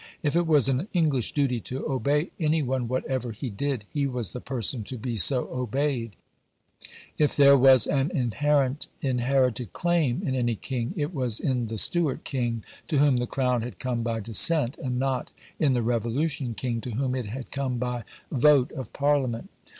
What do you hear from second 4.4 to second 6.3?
person to be so obeyed;